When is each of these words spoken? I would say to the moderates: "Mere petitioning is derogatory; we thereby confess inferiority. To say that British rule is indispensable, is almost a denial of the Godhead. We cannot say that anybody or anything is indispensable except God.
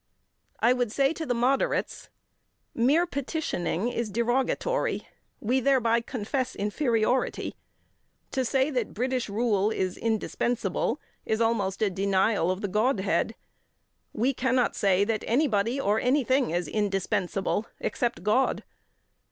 I 0.61 0.73
would 0.73 0.91
say 0.91 1.13
to 1.13 1.27
the 1.27 1.35
moderates: 1.35 2.09
"Mere 2.73 3.05
petitioning 3.05 3.87
is 3.89 4.09
derogatory; 4.09 5.07
we 5.39 5.59
thereby 5.59 6.01
confess 6.01 6.55
inferiority. 6.55 7.53
To 8.31 8.43
say 8.43 8.71
that 8.71 8.95
British 8.95 9.29
rule 9.29 9.69
is 9.69 9.97
indispensable, 9.97 10.99
is 11.23 11.39
almost 11.39 11.83
a 11.83 11.91
denial 11.91 12.49
of 12.49 12.61
the 12.61 12.67
Godhead. 12.67 13.35
We 14.11 14.33
cannot 14.33 14.75
say 14.75 15.03
that 15.03 15.23
anybody 15.27 15.79
or 15.79 15.99
anything 15.99 16.49
is 16.49 16.67
indispensable 16.67 17.67
except 17.79 18.23
God. 18.23 18.63